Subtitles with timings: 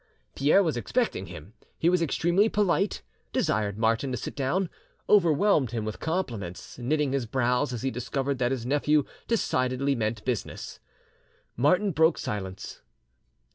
[0.33, 4.67] Pierre was expecting him; he was extremely polite, desired Martin, to sit down,
[5.07, 10.25] overwhelmed him with compliments, knitting his brows as he discovered that his nephew decidedly meant
[10.25, 10.79] business.
[11.55, 12.81] Martin broke silence.